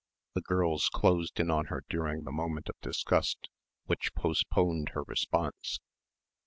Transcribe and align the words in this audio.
The 0.33 0.41
girls 0.41 0.89
closed 0.91 1.39
in 1.39 1.51
on 1.51 1.65
her 1.67 1.83
during 1.87 2.23
the 2.23 2.31
moment 2.31 2.69
of 2.69 2.81
disgust 2.81 3.49
which 3.85 4.15
postponed 4.15 4.89
her 4.95 5.03
response. 5.03 5.79